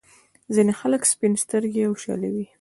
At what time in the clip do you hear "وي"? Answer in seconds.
2.33-2.45